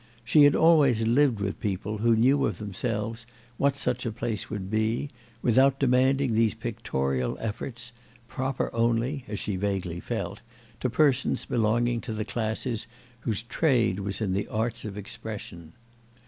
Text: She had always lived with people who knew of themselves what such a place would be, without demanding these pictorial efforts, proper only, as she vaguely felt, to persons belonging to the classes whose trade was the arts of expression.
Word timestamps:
She 0.25 0.45
had 0.45 0.55
always 0.55 1.05
lived 1.05 1.39
with 1.39 1.59
people 1.59 1.99
who 1.99 2.15
knew 2.15 2.47
of 2.47 2.57
themselves 2.57 3.27
what 3.57 3.77
such 3.77 4.03
a 4.03 4.11
place 4.11 4.49
would 4.49 4.67
be, 4.71 5.11
without 5.43 5.79
demanding 5.79 6.33
these 6.33 6.55
pictorial 6.55 7.37
efforts, 7.39 7.91
proper 8.27 8.71
only, 8.73 9.25
as 9.27 9.39
she 9.39 9.57
vaguely 9.57 9.99
felt, 9.99 10.41
to 10.79 10.89
persons 10.89 11.45
belonging 11.45 12.01
to 12.01 12.13
the 12.13 12.25
classes 12.25 12.87
whose 13.19 13.43
trade 13.43 13.99
was 13.99 14.17
the 14.17 14.47
arts 14.47 14.85
of 14.85 14.97
expression. 14.97 15.73